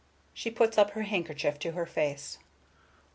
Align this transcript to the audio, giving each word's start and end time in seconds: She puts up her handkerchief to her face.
She 0.33 0.49
puts 0.49 0.79
up 0.79 0.89
her 0.93 1.03
handkerchief 1.03 1.59
to 1.59 1.73
her 1.73 1.85
face. 1.85 2.39